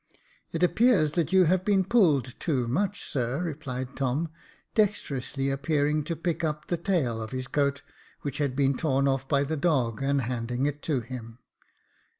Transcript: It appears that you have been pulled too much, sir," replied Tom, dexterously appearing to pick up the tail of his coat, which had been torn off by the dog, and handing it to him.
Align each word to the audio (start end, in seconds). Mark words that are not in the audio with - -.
It 0.51 0.63
appears 0.63 1.11
that 1.11 1.31
you 1.31 1.43
have 1.43 1.63
been 1.63 1.85
pulled 1.85 2.33
too 2.39 2.67
much, 2.67 3.03
sir," 3.07 3.39
replied 3.43 3.95
Tom, 3.95 4.29
dexterously 4.73 5.51
appearing 5.51 6.03
to 6.05 6.15
pick 6.15 6.43
up 6.43 6.65
the 6.69 6.77
tail 6.77 7.21
of 7.21 7.29
his 7.29 7.45
coat, 7.45 7.83
which 8.23 8.39
had 8.39 8.55
been 8.55 8.75
torn 8.75 9.07
off 9.07 9.27
by 9.27 9.43
the 9.43 9.57
dog, 9.57 10.01
and 10.01 10.21
handing 10.21 10.65
it 10.65 10.81
to 10.81 11.01
him. 11.01 11.37